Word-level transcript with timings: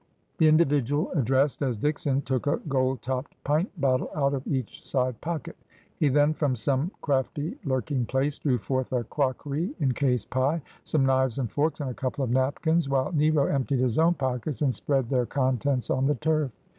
The 0.39 0.47
individual 0.47 1.11
addressed 1.11 1.61
as 1.61 1.77
Dickson 1.77 2.23
took 2.23 2.47
a 2.47 2.59
gold 2.67 3.03
topped 3.03 3.35
pint 3.43 3.69
bottle 3.79 4.09
out 4.15 4.33
of 4.33 4.47
each 4.47 4.83
side 4.83 5.21
pocket. 5.21 5.55
He 5.99 6.09
then, 6.09 6.33
from 6.33 6.55
some 6.55 6.89
crafty 7.01 7.55
lurk 7.65 7.91
ing 7.91 8.07
place, 8.07 8.39
drew 8.39 8.57
forth 8.57 8.91
a 8.93 9.03
crockery 9.03 9.75
encased 9.79 10.31
pie, 10.31 10.59
some 10.85 11.05
knives 11.05 11.37
and 11.37 11.51
forks, 11.51 11.81
and 11.81 11.89
a 11.91 11.93
couple 11.93 12.23
of 12.23 12.31
napkins, 12.31 12.89
while 12.89 13.11
Nero 13.11 13.45
emptied 13.45 13.77
his 13.77 13.99
own 13.99 14.07
'And 14.13 14.17
Volatile, 14.17 14.33
as 14.33 14.33
ay 14.33 14.33
was 14.33 14.41
His 14.41 14.45
Usage.'' 14.45 14.57
37 14.57 14.57
pockets, 14.57 14.61
and 14.63 14.73
spread 14.73 15.09
their 15.09 15.25
contents 15.27 15.89
on 15.91 16.07
the 16.07 16.15
turf. 16.15 16.51